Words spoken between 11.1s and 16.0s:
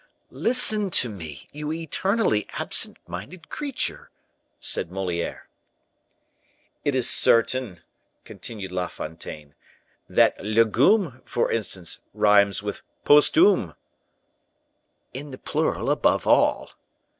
for instance, rhymes with posthume." "In the plural,